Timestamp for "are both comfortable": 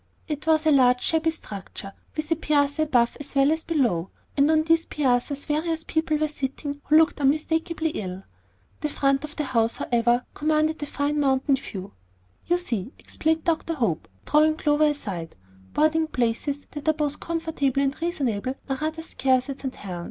16.89-17.83